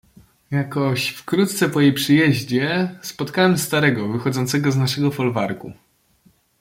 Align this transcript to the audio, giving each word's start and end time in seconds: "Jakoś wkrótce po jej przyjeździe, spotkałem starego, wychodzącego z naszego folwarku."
"Jakoś 0.51 1.09
wkrótce 1.09 1.69
po 1.69 1.81
jej 1.81 1.93
przyjeździe, 1.93 2.95
spotkałem 3.01 3.57
starego, 3.57 4.07
wychodzącego 4.07 4.71
z 4.71 4.77
naszego 4.77 5.11
folwarku." 5.11 5.73